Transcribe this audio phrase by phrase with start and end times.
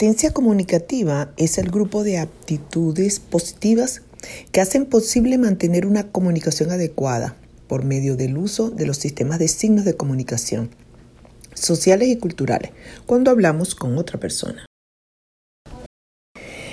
[0.00, 4.00] competencia comunicativa es el grupo de aptitudes positivas
[4.50, 7.36] que hacen posible mantener una comunicación adecuada
[7.68, 10.70] por medio del uso de los sistemas de signos de comunicación
[11.52, 12.70] sociales y culturales
[13.04, 14.64] cuando hablamos con otra persona.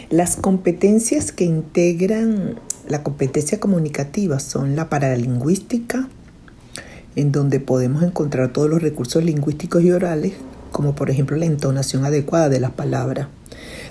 [0.10, 6.08] Las competencias que integran la competencia comunicativa son la paralingüística,
[7.18, 10.32] en donde podemos encontrar todos los recursos lingüísticos y orales,
[10.72, 13.28] como por ejemplo la entonación adecuada de las palabras,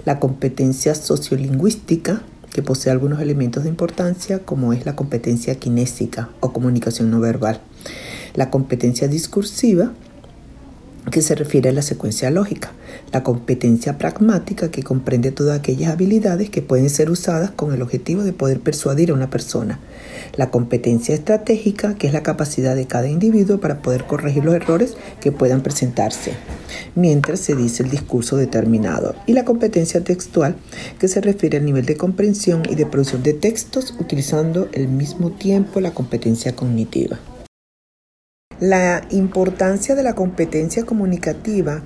[0.04, 6.52] la competencia sociolingüística, que posee algunos elementos de importancia, como es la competencia kinésica o
[6.52, 7.60] comunicación no verbal,
[8.34, 9.92] la competencia discursiva,
[11.10, 12.72] que se refiere a la secuencia lógica,
[13.12, 18.22] la competencia pragmática que comprende todas aquellas habilidades que pueden ser usadas con el objetivo
[18.22, 19.78] de poder persuadir a una persona,
[20.36, 24.96] la competencia estratégica que es la capacidad de cada individuo para poder corregir los errores
[25.20, 26.32] que puedan presentarse
[26.94, 30.56] mientras se dice el discurso determinado, y la competencia textual
[30.98, 35.30] que se refiere al nivel de comprensión y de producción de textos utilizando al mismo
[35.32, 37.18] tiempo la competencia cognitiva.
[38.60, 41.82] La importancia de la competencia comunicativa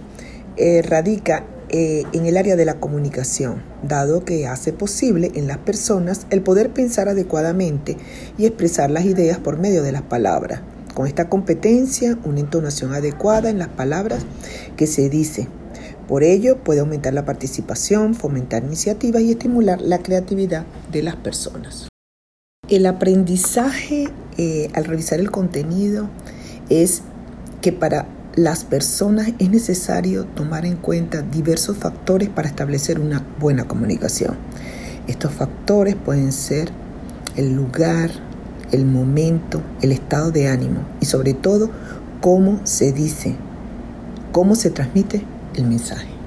[0.57, 5.59] eh, radica eh, en el área de la comunicación, dado que hace posible en las
[5.59, 7.97] personas el poder pensar adecuadamente
[8.39, 10.63] y expresar las ideas por medio de las palabras.
[10.95, 14.25] Con esta competencia, una entonación adecuada en las palabras
[14.77, 15.49] que se dice.
[16.09, 21.89] Por ello, puede aumentar la participación, fomentar iniciativas y estimular la creatividad de las personas.
[22.69, 26.09] El aprendizaje eh, al revisar el contenido
[26.69, 27.03] es
[27.61, 33.67] que para las personas es necesario tomar en cuenta diversos factores para establecer una buena
[33.67, 34.37] comunicación.
[35.07, 36.71] Estos factores pueden ser
[37.37, 38.11] el lugar,
[38.73, 41.71] el momento, el estado de ánimo y sobre todo
[42.21, 43.35] cómo se dice,
[44.33, 45.23] cómo se transmite
[45.57, 46.20] el mensaje.